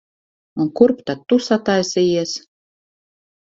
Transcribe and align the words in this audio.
Un 0.65 0.71
kurp 0.79 1.03
tad 1.11 1.21
tu 1.33 1.39
sataisījies? 1.49 2.35